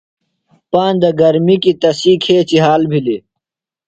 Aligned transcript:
پاندہ 0.71 1.09
گرمی 1.19 1.55
کیۡ 1.63 1.77
تسی 1.81 2.13
کھیچیۡ 2.23 2.63
حال 2.65 2.81
بِھلیۡ۔ 2.89 3.21